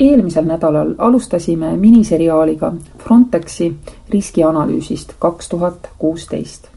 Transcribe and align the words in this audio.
eelmisel 0.00 0.44
nädalal 0.44 0.94
alustasime 0.98 1.76
miniseriaaliga 1.76 2.72
Frontexi 2.98 3.76
riskianalüüsist 4.10 5.12
kaks 5.18 5.48
tuhat 5.48 5.88
kuusteist. 5.98 6.68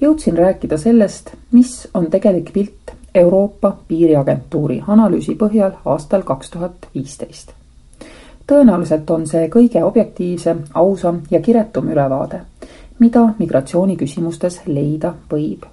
jõudsin 0.00 0.38
rääkida 0.38 0.78
sellest, 0.78 1.30
mis 1.52 1.88
on 1.94 2.10
tegelik 2.10 2.52
pilt 2.52 2.92
Euroopa 3.14 3.76
Piiriagentuuri 3.88 4.82
analüüsi 4.88 5.34
põhjal 5.34 5.72
aastal 5.84 6.22
kaks 6.22 6.50
tuhat 6.50 6.88
viisteist. 6.94 7.50
tõenäoliselt 8.46 9.10
on 9.10 9.26
see 9.26 9.48
kõige 9.48 9.84
objektiivsem, 9.84 10.58
ausam 10.74 11.20
ja 11.30 11.40
kiretum 11.40 11.88
ülevaade, 11.88 12.40
mida 12.98 13.28
migratsiooniküsimustes 13.38 14.60
leida 14.66 15.14
võib 15.30 15.66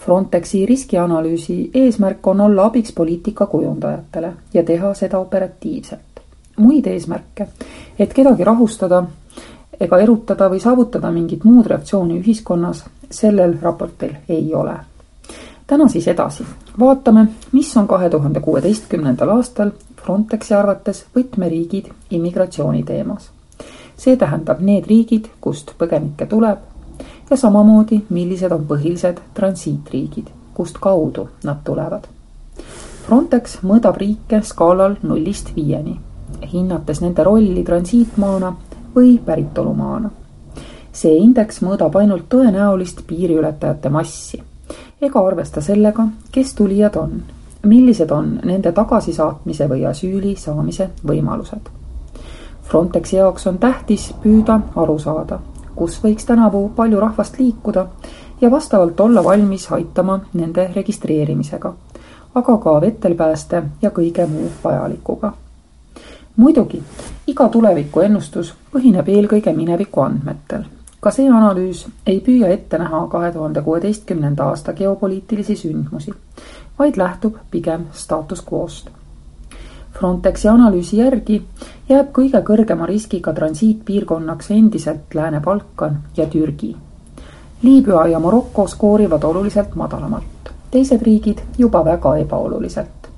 Frontexi 0.00 0.66
riskianalüüsi 0.66 1.70
eesmärk 1.74 2.26
on 2.26 2.40
olla 2.40 2.64
abiks 2.64 2.92
poliitika 2.92 3.46
kujundajatele 3.46 4.32
ja 4.54 4.62
teha 4.64 4.94
seda 4.94 5.18
operatiivselt. 5.18 6.00
muid 6.56 6.86
eesmärke, 6.86 7.46
et 7.98 8.14
kedagi 8.14 8.44
rahustada 8.44 9.04
ega 9.80 9.98
erutada 9.98 10.48
või 10.52 10.60
saavutada 10.60 11.10
mingit 11.12 11.44
muud 11.44 11.66
reaktsiooni 11.66 12.18
ühiskonnas, 12.20 12.84
sellel 13.10 13.54
raportil 13.62 14.14
ei 14.28 14.54
ole. 14.54 14.74
täna 15.66 15.88
siis 15.88 16.08
edasi, 16.08 16.44
vaatame, 16.80 17.26
mis 17.52 17.76
on 17.76 17.88
kahe 17.88 18.10
tuhande 18.10 18.40
kuueteistkümnendal 18.40 19.28
aastal 19.36 19.70
Frontexi 20.04 20.54
arvates 20.54 21.04
võtmeriigid 21.16 21.92
immigratsiooni 22.10 22.82
teemas. 22.82 23.30
see 23.96 24.16
tähendab 24.16 24.60
need 24.60 24.86
riigid, 24.86 25.28
kust 25.40 25.72
põgenikke 25.78 26.26
tuleb 26.26 26.69
ja 27.30 27.36
samamoodi, 27.36 28.02
millised 28.08 28.52
on 28.52 28.66
põhilised 28.66 29.20
transiitriigid, 29.34 30.30
kust 30.54 30.78
kaudu 30.82 31.28
nad 31.44 31.62
tulevad. 31.64 32.06
Frontex 33.06 33.60
mõõdab 33.66 33.96
riike 33.98 34.42
skaalal 34.44 34.96
nullist 35.02 35.54
viieni, 35.56 35.96
hinnates 36.52 37.00
nende 37.00 37.24
rolli 37.24 37.64
transiitmaana 37.64 38.54
või 38.94 39.18
päritolumaana. 39.24 40.10
see 40.92 41.16
indeks 41.16 41.62
mõõdab 41.62 41.96
ainult 41.96 42.24
tõenäolist 42.28 43.04
piiriületajate 43.06 43.88
massi 43.88 44.42
ega 45.00 45.26
arvesta 45.26 45.60
sellega, 45.60 46.06
kes 46.32 46.54
tulijad 46.54 46.96
on, 46.96 47.22
millised 47.62 48.10
on 48.10 48.40
nende 48.44 48.72
tagasisaatmise 48.72 49.68
või 49.68 49.86
asüüli 49.88 50.34
saamise 50.36 50.90
võimalused. 51.06 51.70
Frontexi 52.62 53.16
jaoks 53.16 53.46
on 53.46 53.58
tähtis 53.58 54.10
püüda 54.22 54.60
aru 54.76 54.98
saada, 54.98 55.40
kus 55.80 55.96
võiks 56.04 56.26
tänavu 56.28 56.66
palju 56.76 56.98
rahvast 57.00 57.38
liikuda 57.40 57.86
ja 58.40 58.50
vastavalt 58.50 59.00
olla 59.00 59.24
valmis 59.24 59.72
aitama 59.72 60.18
nende 60.32 60.66
registreerimisega, 60.74 61.72
aga 62.34 62.56
ka 62.64 62.74
vetelpääste 62.80 63.62
ja 63.82 63.90
kõige 63.90 64.26
muu 64.26 64.50
vajalikuga. 64.64 65.32
muidugi, 66.36 66.82
iga 67.26 67.48
tulevikuennustus 67.48 68.52
põhineb 68.74 69.08
eelkõige 69.08 69.56
mineviku 69.56 70.00
andmetel. 70.00 70.68
ka 71.00 71.10
see 71.10 71.30
analüüs 71.30 71.86
ei 72.06 72.20
püüa 72.20 72.52
ette 72.52 72.78
näha 72.78 73.06
kahe 73.08 73.32
tuhande 73.32 73.62
kuueteistkümnenda 73.62 74.44
aasta 74.44 74.72
geopoliitilisi 74.72 75.56
sündmusi, 75.56 76.14
vaid 76.78 76.96
lähtub 76.96 77.36
pigem 77.50 77.86
staatus 77.92 78.44
quo'st 78.52 78.99
Frontexi 79.98 80.48
analüüsi 80.48 80.96
järgi 80.96 81.40
jääb 81.88 82.12
kõige 82.16 82.40
kõrgema 82.46 82.86
riskiga 82.86 83.32
transiitpiirkonnaks 83.34 84.50
endiselt 84.54 85.14
Lääne-Balkan 85.14 85.98
ja 86.16 86.26
Türgi. 86.26 86.76
Liibüa 87.62 88.06
ja 88.06 88.18
Maroko 88.18 88.66
skoorivad 88.66 89.22
oluliselt 89.22 89.74
madalamalt, 89.74 90.52
teised 90.70 91.02
riigid 91.02 91.42
juba 91.58 91.84
väga 91.84 92.16
ebaoluliselt. 92.16 93.10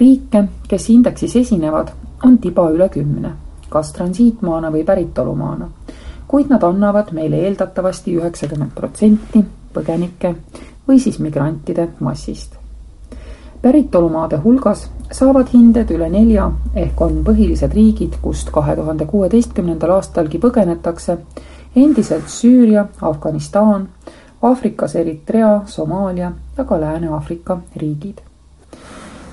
riike, 0.00 0.44
kes 0.68 0.90
indeksis 0.90 1.36
esinevad, 1.36 1.88
on 2.24 2.38
tiba 2.38 2.70
üle 2.70 2.88
kümne, 2.88 3.30
kas 3.68 3.92
transiitmaana 3.92 4.70
või 4.72 4.84
päritolumaana, 4.84 5.68
kuid 6.28 6.52
nad 6.52 6.62
annavad 6.62 7.12
meile 7.12 7.40
eeldatavasti 7.48 8.16
üheksakümmend 8.16 8.74
protsenti 8.74 9.44
põgenike 9.74 10.34
või 10.88 11.00
siis 11.00 11.18
migrantide 11.18 11.88
massist 12.00 12.65
päritolumaade 13.62 14.36
hulgas 14.36 14.90
saavad 15.12 15.48
hinded 15.52 15.90
üle 15.94 16.08
nelja 16.10 16.50
ehk 16.74 17.00
on 17.00 17.20
põhilised 17.24 17.74
riigid, 17.74 18.18
kust 18.22 18.50
kahe 18.54 18.76
tuhande 18.76 19.06
kuueteistkümnendal 19.06 19.94
aastalgi 19.96 20.38
põgenetakse, 20.42 21.18
endiselt 21.76 22.28
Süüria, 22.28 22.86
Afganistan, 23.00 23.88
Aafrikas 24.42 24.96
Eritrea, 24.96 25.62
Somaalia 25.66 26.32
ja 26.58 26.64
ka 26.64 26.80
Lääne-Aafrika 26.80 27.58
riigid. 27.76 28.18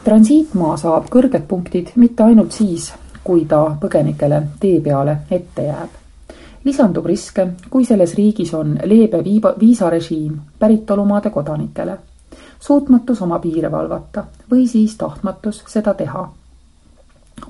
transiitmaa 0.04 0.78
saab 0.78 1.06
kõrged 1.10 1.48
punktid 1.48 1.92
mitte 1.96 2.24
ainult 2.24 2.52
siis, 2.52 2.94
kui 3.24 3.46
ta 3.46 3.76
põgenikele 3.82 4.42
tee 4.60 4.80
peale 4.82 5.18
ette 5.32 5.68
jääb. 5.68 5.90
lisandub 6.64 7.06
riske, 7.06 7.48
kui 7.70 7.86
selles 7.86 8.16
riigis 8.16 8.54
on 8.54 8.80
leebe 8.84 9.24
viiba, 9.24 9.54
viisarežiim 9.60 10.40
päritolumaade 10.60 11.30
kodanikele 11.30 11.98
suutmatus 12.63 13.22
oma 13.22 13.40
piire 13.44 13.72
valvata 13.72 14.24
või 14.51 14.68
siis 14.68 14.96
tahtmatus 14.97 15.63
seda 15.68 15.94
teha. 15.94 16.29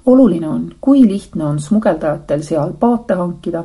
oluline 0.06 0.48
on, 0.50 0.72
kui 0.82 1.04
lihtne 1.08 1.46
on 1.46 1.60
smugeldajatel 1.60 2.42
seal 2.44 2.72
paate 2.80 3.14
hankida 3.14 3.64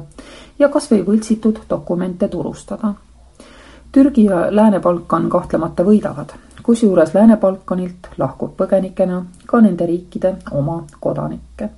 ja 0.58 0.68
kas 0.68 0.90
või 0.90 1.06
võltsitud 1.06 1.60
dokumente 1.70 2.28
turustada. 2.28 2.94
Türgi 3.92 4.24
ja 4.24 4.40
Lääne-Balkan 4.50 5.28
kahtlemata 5.28 5.84
võidavad, 5.84 6.34
kusjuures 6.62 7.14
Lääne-Balkanilt 7.14 8.10
lahkub 8.18 8.52
põgenikena 8.56 9.22
ka 9.46 9.60
nende 9.60 9.86
riikide 9.86 10.34
oma 10.50 10.82
kodanikke 11.00 11.70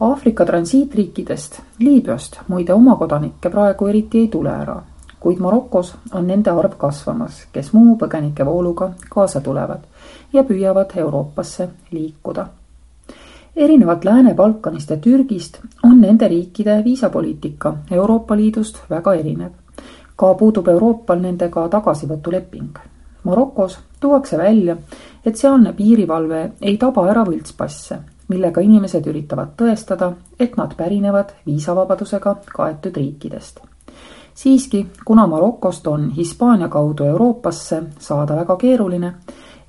Aafrika 0.00 0.44
transiitriikidest, 0.44 1.60
Liibüast 1.78 2.40
muide 2.48 2.74
oma 2.74 2.96
kodanikke 2.96 3.50
praegu 3.50 3.86
eriti 3.86 4.24
ei 4.24 4.28
tule 4.28 4.50
ära 4.50 4.80
kuid 5.24 5.38
Marokos 5.40 5.94
on 6.12 6.26
nende 6.26 6.50
arv 6.50 6.74
kasvamas, 6.76 7.46
kes 7.52 7.70
muu 7.72 7.94
põgenike 7.96 8.44
vooluga 8.44 8.90
kaasa 9.08 9.40
tulevad 9.40 9.86
ja 10.32 10.44
püüavad 10.44 10.92
Euroopasse 11.00 11.68
liikuda. 11.92 12.46
erinevalt 13.56 14.04
Lääne-Balkanist 14.04 14.90
ja 14.90 14.96
Türgist 14.96 15.58
on 15.82 16.00
nende 16.00 16.28
riikide 16.28 16.84
viisapoliitika 16.84 17.76
Euroopa 17.90 18.36
Liidust 18.36 18.82
väga 18.90 19.14
erinev. 19.14 19.50
ka 20.16 20.34
puudub 20.34 20.68
Euroopal 20.68 21.20
nendega 21.20 21.68
tagasivõtuleping. 21.68 22.78
Marokos 23.24 23.78
tuuakse 24.00 24.38
välja, 24.38 24.76
et 25.26 25.36
sealne 25.36 25.72
piirivalve 25.72 26.50
ei 26.60 26.76
taba 26.76 27.10
ära 27.10 27.24
võltspasse, 27.24 27.98
millega 28.28 28.60
inimesed 28.60 29.06
üritavad 29.06 29.56
tõestada, 29.56 30.12
et 30.38 30.56
nad 30.56 30.76
pärinevad 30.76 31.32
viisavabadusega 31.46 32.36
kaetud 32.56 32.96
riikidest 32.96 33.73
siiski, 34.34 34.86
kuna 35.04 35.26
Marokost 35.26 35.86
on 35.86 36.10
Hispaania 36.10 36.68
kaudu 36.68 37.04
Euroopasse 37.04 37.82
saada 37.98 38.36
väga 38.36 38.56
keeruline, 38.56 39.12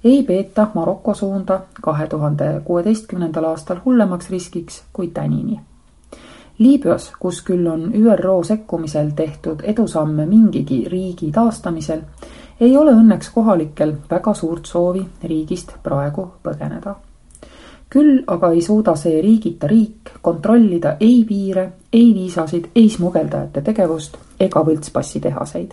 ei 0.03 0.23
peeta 0.23 0.67
Maroko 0.73 1.13
suunda 1.13 1.59
kahe 1.81 2.07
tuhande 2.07 2.61
kuueteistkümnendal 2.65 3.43
aastal 3.43 3.77
hullemaks 3.85 4.29
riskiks 4.29 4.83
kui 4.93 5.07
tänini. 5.07 5.59
Liibüas, 6.57 7.11
kus 7.19 7.41
küll 7.41 7.67
on 7.67 7.91
ÜRO 7.93 8.43
sekkumisel 8.43 9.09
tehtud 9.15 9.59
edusamme 9.63 10.25
mingigi 10.25 10.85
riigi 10.89 11.31
taastamisel, 11.31 11.99
ei 12.59 12.77
ole 12.77 12.91
õnneks 12.91 13.33
kohalikel 13.33 13.93
väga 14.09 14.33
suurt 14.33 14.65
soovi 14.65 15.07
riigist 15.23 15.75
praegu 15.83 16.31
põgeneda 16.43 16.95
küll 17.95 18.23
aga 18.27 18.49
ei 18.51 18.61
suuda 18.61 18.95
see 18.99 19.21
riigita 19.23 19.67
riik 19.71 20.17
kontrollida 20.21 20.97
ei 20.99 21.21
piire, 21.27 21.63
ei 21.93 22.09
viisasid, 22.15 22.65
ei 22.75 22.89
smugeldajate 22.91 23.61
tegevust 23.61 24.17
ega 24.39 24.63
võltspassitehaseid. 24.67 25.71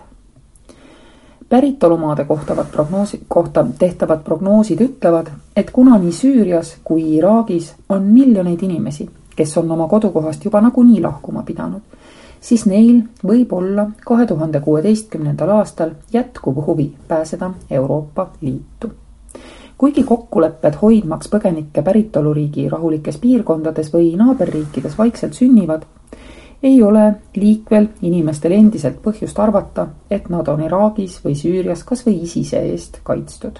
päritolumaade 1.49 2.25
kohtavad 2.25 2.71
prognoosi, 2.73 3.21
kohta 3.29 3.67
tehtavad 3.79 4.23
prognoosid 4.25 4.81
ütlevad, 4.81 5.27
et 5.57 5.71
kuna 5.71 5.99
nii 5.99 6.13
Süürias 6.13 6.77
kui 6.85 7.03
Iraagis 7.17 7.75
on 7.89 8.03
miljoneid 8.03 8.63
inimesi, 8.63 9.09
kes 9.37 9.59
on 9.59 9.71
oma 9.71 9.89
kodukohast 9.89 10.45
juba 10.45 10.61
nagunii 10.61 11.03
lahkuma 11.03 11.43
pidanud, 11.43 11.83
siis 12.41 12.67
neil 12.67 13.03
võib 13.27 13.53
olla 13.53 13.91
kahe 14.07 14.27
tuhande 14.27 14.61
kuueteistkümnendal 14.61 15.59
aastal 15.59 15.91
jätkuv 16.13 16.67
huvi 16.67 16.93
pääseda 17.09 17.51
Euroopa 17.71 18.31
Liitu 18.41 19.02
kuigi 19.83 20.05
kokkulepped 20.07 20.77
hoidmaks 20.79 21.27
põgenike 21.27 21.83
päritoluriigi 21.83 22.69
rahulikes 22.71 23.17
piirkondades 23.19 23.89
või 23.91 24.13
naaberriikides 24.15 24.95
vaikselt 24.95 25.35
sünnivad, 25.35 25.83
ei 26.63 26.77
ole 26.87 27.09
liikvel 27.35 27.89
inimestel 28.07 28.55
endiselt 28.55 29.01
põhjust 29.03 29.41
arvata, 29.43 29.89
et 30.07 30.29
nad 30.31 30.47
on 30.53 30.63
Iraagis 30.63 31.17
või 31.25 31.35
Süürias 31.35 31.83
kas 31.83 32.07
või 32.07 32.21
ISISe 32.23 32.63
eest 32.69 33.01
kaitstud. 33.03 33.59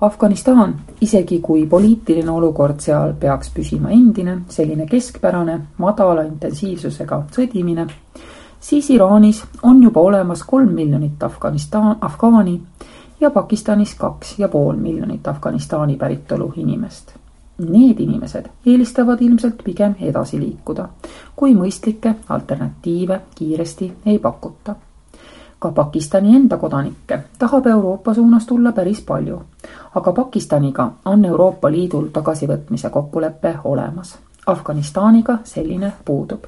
Afganistan, 0.00 0.74
isegi 1.06 1.38
kui 1.38 1.66
poliitiline 1.70 2.34
olukord 2.34 2.82
seal 2.82 3.14
peaks 3.14 3.54
püsima 3.54 3.94
endine, 3.94 4.40
selline 4.50 4.90
keskpärane, 4.90 5.60
madala 5.78 6.26
intensiivsusega 6.26 7.20
sõdimine, 7.30 7.86
siis 8.58 8.90
Iraanis 8.90 9.44
on 9.62 9.82
juba 9.86 10.02
olemas 10.02 10.42
kolm 10.42 10.74
miljonit 10.74 11.22
Afganistan, 11.22 11.94
afgaani 12.00 12.58
ja 13.20 13.30
Pakistanis 13.30 13.94
kaks 13.94 14.38
ja 14.38 14.48
pool 14.48 14.76
miljonit 14.76 15.28
Afganistani 15.28 15.96
päritolu 15.96 16.52
inimest. 16.56 17.14
Need 17.58 18.00
inimesed 18.00 18.46
eelistavad 18.66 19.18
ilmselt 19.20 19.62
pigem 19.64 19.94
edasi 20.00 20.38
liikuda, 20.40 20.88
kui 21.36 21.54
mõistlikke 21.54 22.14
alternatiive 22.28 23.20
kiiresti 23.34 23.92
ei 24.06 24.18
pakuta. 24.18 24.74
ka 25.58 25.72
Pakistani 25.72 26.36
enda 26.36 26.56
kodanikke 26.56 27.18
tahab 27.38 27.66
Euroopa 27.66 28.14
suunas 28.14 28.46
tulla 28.46 28.72
päris 28.72 29.00
palju, 29.00 29.42
aga 29.94 30.12
Pakistaniga 30.12 30.90
on 31.04 31.24
Euroopa 31.24 31.70
Liidul 31.70 32.06
tagasivõtmise 32.12 32.90
kokkulepe 32.90 33.54
olemas. 33.64 34.18
Afganistaniga 34.46 35.38
selline 35.44 35.92
puudub 36.04 36.44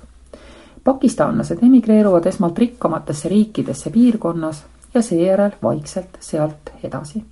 pakistanlased 0.85 1.59
emigreeruvad 1.63 2.27
esmalt 2.27 2.59
rikkamatesse 2.59 3.29
riikidesse 3.29 3.91
piirkonnas 3.91 4.65
ja 4.95 5.03
seejärel 5.03 5.51
vaikselt 5.63 6.19
sealt 6.21 6.73
edasi. 6.85 7.25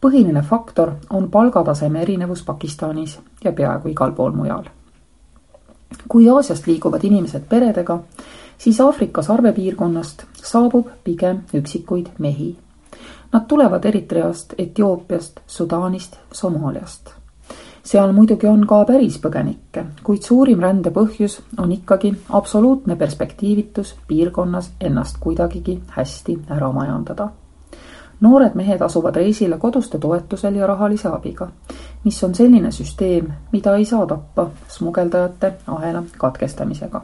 põhiline 0.00 0.42
faktor 0.42 0.92
on 1.10 1.30
palgataseme 1.30 2.02
erinevus 2.02 2.42
Pakistanis 2.42 3.18
ja 3.44 3.52
peaaegu 3.52 3.88
igal 3.88 4.12
pool 4.12 4.32
mujal. 4.32 4.64
kui 6.08 6.28
Aasiast 6.30 6.66
liiguvad 6.66 7.04
inimesed 7.04 7.42
peredega, 7.48 7.98
siis 8.58 8.80
Aafrika 8.80 9.22
sarvepiirkonnast 9.22 10.24
saabub 10.42 10.88
pigem 11.04 11.42
üksikuid 11.54 12.06
mehi. 12.18 12.58
Nad 13.32 13.42
tulevad 13.48 13.84
Eritreast, 13.84 14.54
Etioopiast, 14.58 15.40
Sudaanist, 15.46 16.16
Somaaliast 16.32 17.25
seal 17.86 18.12
muidugi 18.12 18.48
on 18.50 18.64
ka 18.66 18.80
päris 18.84 19.18
põgenikke, 19.22 19.84
kuid 20.02 20.24
suurim 20.26 20.62
rände 20.62 20.90
põhjus 20.90 21.38
on 21.62 21.72
ikkagi 21.72 22.10
absoluutne 22.34 22.96
perspektiivitus 22.96 23.94
piirkonnas 24.08 24.72
ennast 24.80 25.20
kuidagigi 25.20 25.80
hästi 25.98 26.38
ära 26.50 26.72
majandada. 26.72 27.28
noored 28.20 28.54
mehed 28.54 28.82
asuvad 28.82 29.16
reisile 29.16 29.58
koduste 29.58 29.98
toetusel 29.98 30.54
ja 30.54 30.66
rahalise 30.66 31.08
abiga, 31.08 31.48
mis 32.04 32.24
on 32.24 32.34
selline 32.34 32.72
süsteem, 32.72 33.30
mida 33.52 33.76
ei 33.76 33.84
saa 33.84 34.06
tappa 34.06 34.50
smugeldajate 34.68 35.52
ahela 35.66 36.02
katkestamisega. 36.18 37.02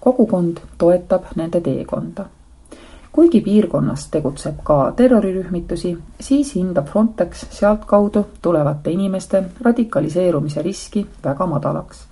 kogukond 0.00 0.60
toetab 0.78 1.24
nende 1.36 1.60
teekonda 1.60 2.26
kuigi 3.12 3.40
piirkonnas 3.40 4.08
tegutseb 4.10 4.54
ka 4.64 4.92
terrorirühmitusi, 4.96 5.98
siis 6.20 6.54
hindab 6.54 6.86
Frontex 6.86 7.44
sealtkaudu 7.50 8.26
tulevate 8.42 8.90
inimeste 8.90 9.44
radikaliseerumise 9.60 10.62
riski 10.62 11.06
väga 11.24 11.46
madalaks, 11.46 12.06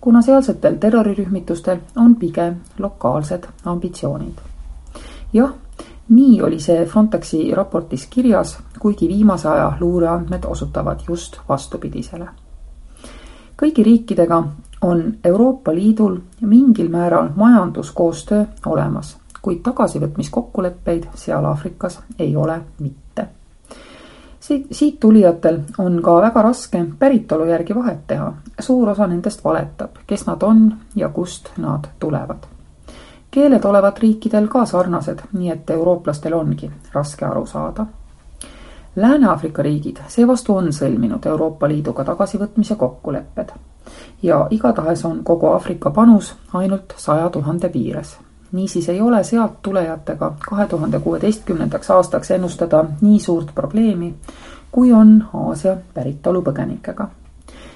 kuna 0.00 0.22
sealsetel 0.22 0.76
terrorirühmitustel 0.80 1.78
on 1.96 2.16
pigem 2.16 2.54
lokaalsed 2.78 3.48
ambitsioonid. 3.64 4.38
jah, 5.32 5.52
nii 6.08 6.42
oli 6.42 6.60
see 6.60 6.86
Frontexi 6.86 7.54
raportis 7.54 8.06
kirjas, 8.06 8.58
kuigi 8.78 9.08
viimase 9.08 9.48
aja 9.48 9.72
luureandmed 9.80 10.44
osutavad 10.44 11.00
just 11.08 11.36
vastupidisele. 11.48 12.28
kõigi 13.62 13.82
riikidega 13.82 14.44
on 14.82 15.14
Euroopa 15.24 15.74
Liidul 15.74 16.16
mingil 16.40 16.88
määral 16.88 17.28
majanduskoostöö 17.36 18.44
olemas 18.66 19.23
kuid 19.44 19.60
tagasivõtmiskokkuleppeid 19.62 21.08
seal 21.20 21.44
Aafrikas 21.44 21.98
ei 22.18 22.36
ole 22.36 22.60
mitte. 22.78 23.26
siit, 24.40 24.66
siit 24.70 25.00
tulijatel 25.00 25.60
on 25.78 26.02
ka 26.02 26.14
väga 26.20 26.42
raske 26.42 26.84
päritolu 26.98 27.44
järgi 27.44 27.74
vahet 27.74 28.06
teha. 28.06 28.32
suur 28.60 28.88
osa 28.88 29.06
nendest 29.06 29.44
valetab, 29.44 29.90
kes 30.06 30.26
nad 30.26 30.42
on 30.42 30.76
ja 30.96 31.08
kust 31.08 31.50
nad 31.56 31.84
tulevad. 31.98 32.46
keeled 33.30 33.64
olevat 33.64 33.98
riikidel 33.98 34.48
ka 34.48 34.64
sarnased, 34.64 35.20
nii 35.32 35.50
et 35.50 35.70
eurooplastel 35.70 36.32
ongi 36.32 36.70
raske 36.94 37.24
aru 37.24 37.46
saada 37.46 37.86
Lääne-Aafrika 38.96 39.62
riigid 39.62 39.96
seevastu 40.08 40.56
on 40.56 40.68
sõlminud 40.72 41.26
Euroopa 41.26 41.68
Liiduga 41.68 42.04
tagasivõtmise 42.04 42.76
kokkulepped 42.78 43.50
ja 44.22 44.46
igatahes 44.50 45.04
on 45.04 45.24
kogu 45.24 45.46
Aafrika 45.46 45.90
panus 45.90 46.34
ainult 46.52 46.94
saja 46.96 47.30
tuhande 47.30 47.68
piires 47.68 48.18
niisiis 48.54 48.88
ei 48.88 49.00
ole 49.00 49.24
sealt 49.24 49.62
tulejatega 49.62 50.34
kahe 50.48 50.66
tuhande 50.66 51.00
kuueteistkümnendaks 51.00 51.90
aastaks 51.90 52.30
ennustada 52.30 52.84
nii 53.00 53.18
suurt 53.18 53.54
probleemi, 53.54 54.14
kui 54.72 54.92
on 54.92 55.24
Aasia 55.34 55.76
päritolu 55.94 56.42
põgenikega. 56.42 57.08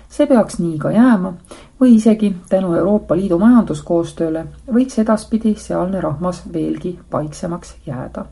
see 0.09 0.27
peaks 0.27 0.59
nii 0.59 0.79
ka 0.79 0.91
jääma 0.91 1.33
või 1.81 1.95
isegi 1.95 2.37
tänu 2.49 2.75
Euroopa 2.75 3.17
Liidu 3.17 3.39
majanduskoostööle 3.39 4.45
võiks 4.75 4.99
edaspidi 5.03 5.55
sealne 5.55 6.01
rahvas 6.01 6.43
veelgi 6.53 6.99
paiksemaks 7.11 7.75
jääda. 7.87 8.25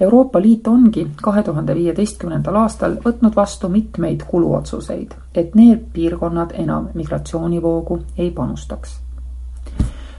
Euroopa 0.00 0.40
Liit 0.40 0.68
ongi 0.68 1.10
kahe 1.22 1.42
tuhande 1.42 1.74
viieteistkümnendal 1.74 2.56
aastal 2.56 2.96
võtnud 3.04 3.36
vastu 3.36 3.68
mitmeid 3.68 4.22
kuluotsuseid, 4.30 5.14
et 5.34 5.54
need 5.54 5.84
piirkonnad 5.92 6.54
enam 6.54 6.88
migratsioonivoogu 6.94 8.00
ei 8.18 8.30
panustaks 8.30 9.07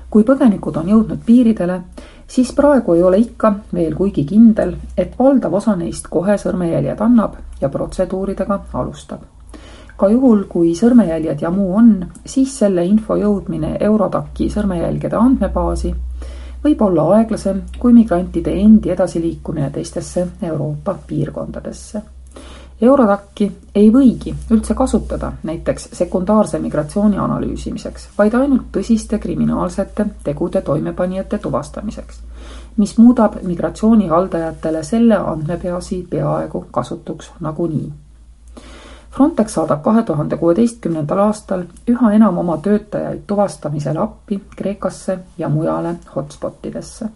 kui 0.09 0.23
põgenikud 0.25 0.77
on 0.77 0.89
jõudnud 0.89 1.19
piiridele, 1.25 1.81
siis 2.27 2.51
praegu 2.57 2.94
ei 2.94 3.03
ole 3.03 3.19
ikka 3.21 3.53
veel 3.73 3.95
kuigi 3.95 4.25
kindel, 4.25 4.75
et 4.97 5.13
valdav 5.19 5.53
osa 5.61 5.75
neist 5.75 6.09
kohe 6.09 6.38
sõrmejäljed 6.38 7.01
annab 7.01 7.38
ja 7.61 7.69
protseduuridega 7.69 8.59
alustab. 8.73 9.21
ka 10.00 10.07
juhul, 10.09 10.45
kui 10.47 10.75
sõrmejäljed 10.75 11.41
ja 11.41 11.50
muu 11.51 11.73
on, 11.75 12.06
siis 12.25 12.57
selle 12.59 12.85
info 12.85 13.15
jõudmine 13.19 13.77
Eurodaki 13.79 14.50
sõrmejälgede 14.50 15.15
andmebaasi 15.15 15.95
võib 16.63 16.81
olla 16.81 17.03
aeglasem 17.17 17.61
kui 17.79 17.94
migrantide 17.94 18.53
endi 18.61 18.89
edasiliikumine 18.95 19.69
teistesse 19.69 20.27
Euroopa 20.41 20.95
piirkondadesse 21.07 22.01
Eurodaki 22.81 23.51
ei 23.75 23.89
võigi 23.91 24.31
üldse 24.55 24.73
kasutada 24.73 25.33
näiteks 25.43 25.89
sekundaarse 25.97 26.59
migratsiooni 26.63 27.17
analüüsimiseks, 27.19 28.05
vaid 28.17 28.37
ainult 28.39 28.69
tõsiste 28.77 29.19
kriminaalsete 29.19 30.05
tegude 30.23 30.61
toimepanijate 30.61 31.41
tuvastamiseks, 31.43 32.21
mis 32.77 32.95
muudab 32.97 33.35
migratsioonihaldajatele 33.44 34.83
selle 34.83 35.19
andmepeasi 35.19 36.06
peaaegu 36.09 36.65
kasutuks 36.71 37.33
nagunii. 37.39 37.92
Frontex 39.11 39.59
saadab 39.59 39.83
kahe 39.83 40.04
tuhande 40.07 40.37
kuueteistkümnendal 40.37 41.19
aastal 41.27 41.68
üha 41.87 42.13
enam 42.15 42.37
oma 42.37 42.57
töötajaid 42.63 43.25
tuvastamisele 43.27 43.99
appi 43.99 44.39
Kreekasse 44.56 45.19
ja 45.37 45.49
mujale 45.49 45.95
hotspotidesse 46.15 47.09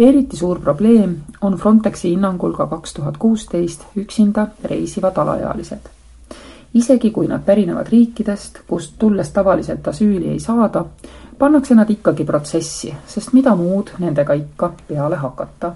eriti 0.00 0.36
suur 0.36 0.60
probleem 0.60 1.16
on 1.40 1.54
Frontexi 1.54 2.10
hinnangul 2.10 2.52
ka 2.52 2.66
kaks 2.66 2.94
tuhat 2.94 3.16
kuusteist 3.16 3.82
üksinda 3.96 4.46
reisivad 4.64 5.16
alaealised. 5.16 5.88
isegi 6.74 7.10
kui 7.10 7.26
nad 7.26 7.40
pärinevad 7.44 7.86
riikidest, 7.88 8.58
kust 8.66 8.94
tulles 8.98 9.30
tavaliselt 9.30 9.88
asüüli 9.88 10.28
ei 10.28 10.40
saada, 10.40 10.84
pannakse 11.38 11.74
nad 11.74 11.90
ikkagi 11.90 12.24
protsessi, 12.24 12.94
sest 13.06 13.32
mida 13.32 13.56
muud 13.56 13.90
nendega 13.98 14.32
ikka 14.32 14.72
peale 14.88 15.16
hakata. 15.16 15.72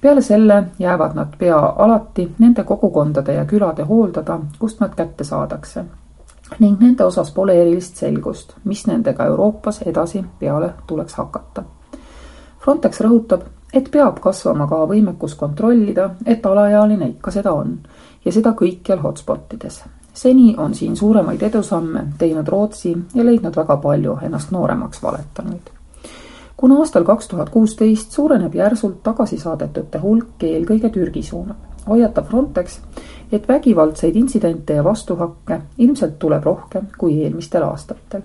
peale 0.00 0.22
selle 0.22 0.64
jäävad 0.78 1.14
nad 1.14 1.34
pea 1.38 1.58
alati 1.58 2.30
nende 2.38 2.64
kogukondade 2.64 3.34
ja 3.34 3.44
külade 3.44 3.82
hooldada, 3.82 4.40
kust 4.58 4.80
nad 4.80 4.94
kätte 4.94 5.24
saadakse 5.24 5.84
ning 6.58 6.80
nende 6.80 7.04
osas 7.04 7.30
pole 7.32 7.62
erilist 7.62 7.96
selgust, 7.96 8.52
mis 8.64 8.86
nendega 8.86 9.24
Euroopas 9.24 9.82
edasi 9.82 10.24
peale 10.38 10.74
tuleks 10.86 11.14
hakata 11.14 11.62
Frontex 12.62 13.00
rõhutab, 13.02 13.42
et 13.74 13.88
peab 13.90 14.20
kasvama 14.22 14.68
ka 14.70 14.84
võimekus 14.86 15.34
kontrollida, 15.34 16.12
et 16.26 16.44
alaealine 16.46 17.08
ikka 17.16 17.32
seda 17.34 17.54
on 17.58 17.74
ja 18.24 18.32
seda 18.32 18.52
kõikjal 18.58 19.00
hotspotides. 19.02 19.82
seni 20.14 20.54
on 20.58 20.74
siin 20.74 20.96
suuremaid 20.96 21.42
edusamme 21.42 22.04
teinud 22.18 22.48
Rootsi 22.48 22.92
ja 23.14 23.24
leidnud 23.24 23.56
väga 23.56 23.76
palju 23.76 24.18
ennast 24.22 24.50
nooremaks 24.50 25.02
valetanuid. 25.02 25.70
kuna 26.56 26.78
aastal 26.78 27.04
kaks 27.04 27.28
tuhat 27.28 27.50
kuusteist 27.50 28.12
suureneb 28.12 28.54
järsult 28.54 29.02
tagasi 29.02 29.38
saadetute 29.38 29.98
hulk 29.98 30.42
eelkõige 30.42 30.90
Türgi 30.90 31.22
suunal, 31.22 31.56
hoiatab 31.88 32.28
Frontex, 32.28 32.78
et 33.32 33.48
vägivaldseid 33.48 34.16
intsidente 34.16 34.74
ja 34.74 34.84
vastuhakke 34.84 35.60
ilmselt 35.78 36.18
tuleb 36.18 36.44
rohkem 36.44 36.86
kui 36.98 37.24
eelmistel 37.24 37.62
aastatel 37.62 38.22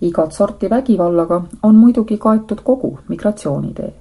igat 0.00 0.32
sorti 0.32 0.70
vägivallaga 0.70 1.42
on 1.62 1.74
muidugi 1.74 2.18
kaetud 2.18 2.60
kogu 2.64 2.98
migratsioonitee. 3.08 3.94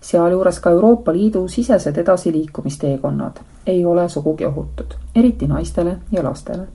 sealjuures 0.00 0.60
ka 0.60 0.70
Euroopa 0.70 1.12
Liidu 1.12 1.48
sisesed 1.48 1.96
edasiliikumisteekonnad 1.96 3.36
ei 3.66 3.84
ole 3.86 4.08
sugugi 4.08 4.46
ohutud, 4.46 4.94
eriti 5.14 5.46
naistele 5.46 5.98
ja 6.12 6.24
lastele. 6.24 6.66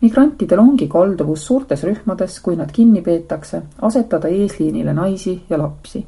migrantidel 0.00 0.58
ongi 0.58 0.88
kalduvus 0.88 1.46
suurtes 1.46 1.82
rühmades, 1.84 2.40
kui 2.40 2.56
nad 2.56 2.72
kinni 2.72 3.02
peetakse, 3.02 3.62
asetada 3.82 4.28
eesliinile 4.28 4.92
naisi 4.92 5.42
ja 5.50 5.58
lapsi 5.58 6.06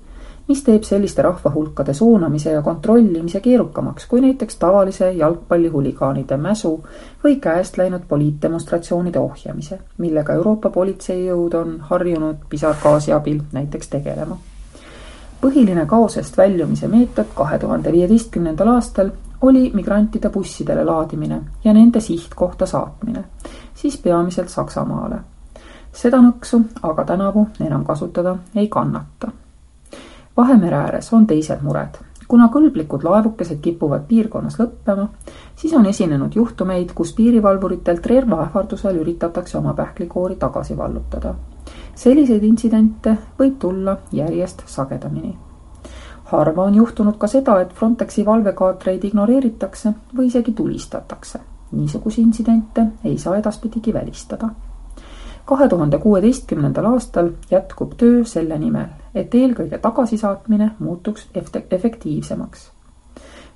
mis 0.49 0.63
teeb 0.63 0.83
selliste 0.83 1.23
rahvahulkade 1.23 1.95
suunamise 1.95 2.51
ja 2.51 2.63
kontrollimise 2.63 3.41
keerukamaks 3.41 4.07
kui 4.07 4.21
näiteks 4.21 4.57
tavalise 4.57 5.11
jalgpallihuligaanide 5.13 6.37
mäsu 6.37 6.85
või 7.25 7.37
käest 7.41 7.79
läinud 7.79 8.03
poliitdemonstratsioonide 8.09 9.19
ohjamise, 9.19 9.79
millega 9.99 10.33
Euroopa 10.33 10.71
politseijõud 10.71 11.55
on 11.55 11.81
harjunud 11.81 12.37
pisargaasi 12.49 13.13
abil 13.13 13.41
näiteks 13.53 13.89
tegelema. 13.89 14.37
põhiline 15.41 15.87
kaosest 15.87 16.37
väljumise 16.37 16.89
meetod 16.89 17.27
kahe 17.35 17.59
tuhande 17.59 17.93
viieteistkümnendal 17.93 18.69
aastal 18.69 19.11
oli 19.41 19.71
migrantide 19.75 20.31
bussidele 20.31 20.85
laadimine 20.85 21.41
ja 21.65 21.73
nende 21.73 22.01
sihtkohta 22.01 22.67
saatmine, 22.67 23.25
siis 23.75 23.99
peamiselt 23.99 24.49
Saksamaale. 24.49 25.19
seda 25.93 26.17
nõksu 26.23 26.63
aga 26.83 27.05
tänavu 27.05 27.47
enam 27.61 27.85
kasutada 27.85 28.37
ei 28.55 28.69
kannata 28.69 29.31
Vahemere 30.37 30.77
ääres 30.77 31.13
on 31.13 31.27
teised 31.27 31.63
mured. 31.63 31.95
kuna 32.29 32.49
kõlblikud 32.53 33.05
laevukesed 33.07 33.61
kipuvad 33.63 34.03
piirkonnas 34.09 34.59
lõppema, 34.59 35.07
siis 35.57 35.75
on 35.79 35.87
esinenud 35.87 36.35
juhtumeid, 36.35 36.91
kus 36.95 37.13
piirivalvuritelt 37.15 38.07
relva 38.07 38.41
ähvardusel 38.43 38.99
üritatakse 39.01 39.59
oma 39.59 39.73
pähklikoori 39.75 40.37
tagasi 40.37 40.77
vallutada. 40.77 41.35
selliseid 41.95 42.43
intsidente 42.45 43.17
võib 43.39 43.57
tulla 43.59 43.97
järjest 44.13 44.63
sagedamini. 44.67 45.39
harva 46.25 46.63
on 46.65 46.75
juhtunud 46.75 47.17
ka 47.19 47.27
seda, 47.27 47.61
et 47.61 47.73
Frontexi 47.73 48.27
valvekaatreid 48.27 49.05
ignoreeritakse 49.05 49.95
või 50.17 50.27
isegi 50.27 50.53
tulistatakse. 50.53 51.39
niisuguseid 51.73 52.27
intsidente 52.27 52.87
ei 53.05 53.19
saa 53.19 53.37
edaspidigi 53.37 53.95
välistada 53.95 54.51
kahe 55.47 55.69
tuhande 55.69 55.99
kuueteistkümnendal 55.99 56.85
aastal 56.85 57.31
jätkub 57.51 57.93
töö 57.97 58.25
selle 58.25 58.59
nimel, 58.59 58.89
et 59.17 59.35
eelkõige 59.35 59.79
tagasisaatmine 59.79 60.71
muutuks 60.79 61.29
efektiivsemaks. 61.71 62.71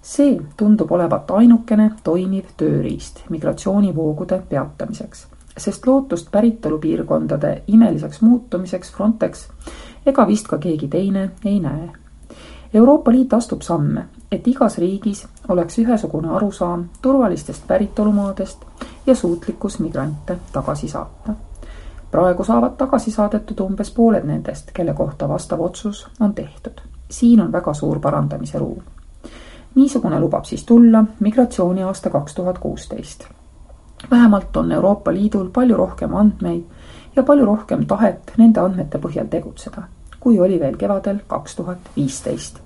see 0.02 0.40
tundub 0.56 0.92
olevat 0.92 1.30
ainukene 1.30 1.90
toimiv 2.04 2.44
tööriist 2.56 3.20
migratsioonivoogude 3.28 4.42
peatamiseks, 4.48 5.26
sest 5.56 5.86
lootust 5.86 6.30
päritolupiirkondade 6.30 7.62
imeliseks 7.66 8.22
muutumiseks 8.22 8.92
Frontex 8.92 9.48
ega 10.06 10.26
vist 10.26 10.48
ka 10.48 10.58
keegi 10.58 10.88
teine 10.88 11.30
ei 11.44 11.60
näe. 11.60 11.90
Euroopa 12.74 13.12
Liit 13.12 13.34
astub 13.34 13.62
samme, 13.62 14.06
et 14.32 14.48
igas 14.48 14.78
riigis 14.78 15.26
oleks 15.48 15.78
ühesugune 15.78 16.28
arusaam 16.28 16.88
turvalistest 17.02 17.66
päritolumaadest 17.66 18.64
ja 19.06 19.14
suutlikkus 19.14 19.78
migrante 19.78 20.38
tagasi 20.52 20.88
saata 20.88 21.49
praegu 22.10 22.44
saavad 22.44 22.76
tagasi 22.76 23.10
saadetud 23.10 23.60
umbes 23.60 23.90
pooled 23.90 24.24
nendest, 24.26 24.70
kelle 24.74 24.94
kohta 24.94 25.28
vastav 25.28 25.60
otsus 25.60 26.08
on 26.20 26.34
tehtud. 26.34 26.80
siin 27.10 27.40
on 27.40 27.52
väga 27.52 27.74
suur 27.74 28.00
parandamise 28.00 28.58
ruum. 28.58 28.82
niisugune 29.74 30.20
lubab 30.20 30.44
siis 30.44 30.64
tulla 30.64 31.04
migratsiooniaasta 31.20 32.10
kaks 32.10 32.34
tuhat 32.34 32.58
kuusteist. 32.58 33.24
vähemalt 34.10 34.56
on 34.56 34.72
Euroopa 34.72 35.12
Liidul 35.12 35.48
palju 35.48 35.76
rohkem 35.76 36.14
andmeid 36.14 36.64
ja 37.16 37.22
palju 37.22 37.44
rohkem 37.44 37.86
tahet 37.86 38.32
nende 38.38 38.60
andmete 38.60 38.98
põhjal 38.98 39.26
tegutseda, 39.26 39.82
kui 40.20 40.40
oli 40.40 40.60
veel 40.60 40.76
kevadel 40.76 41.18
kaks 41.26 41.56
tuhat 41.56 41.78
viisteist 41.96 42.60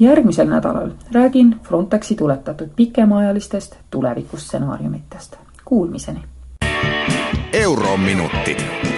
järgmisel 0.00 0.48
nädalal 0.48 0.90
räägin 1.12 1.60
Frontexi 1.62 2.14
tuletatud 2.14 2.68
pikemaajalistest 2.76 3.76
tulevikustsenaariumitest. 3.90 5.36
Kuulmiseni 5.64 6.35
Eurominutid 7.52 8.95